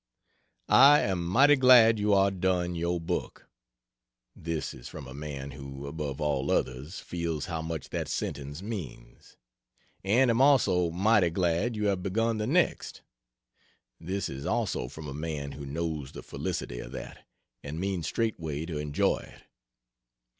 [0.67, 3.47] I am mighty glad you are done your book
[4.35, 9.37] (this is from a man who, above all others, feels how much that sentence means)
[10.03, 13.03] and am also mighty glad you have begun the next
[13.99, 17.27] (this is also from a man who knows the felicity of that,
[17.61, 19.43] and means straightway to enjoy it.)